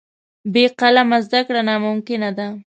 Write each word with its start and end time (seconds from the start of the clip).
بې 0.53 0.65
قلمه 0.79 1.17
زده 1.25 1.41
کړه 1.47 1.61
ناممکنه 1.69 2.29
ده. 2.37 2.47